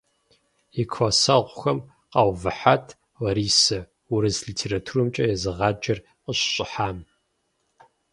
И 0.81 0.83
классэгъухэм 0.91 1.79
къаувыхьат 2.11 2.85
Ларисэ, 3.23 3.79
урыс 4.13 4.37
литературэмкӀэ 4.47 5.23
езыгъаджэр 5.33 5.99
къыщыщӀыхьам. 6.23 6.97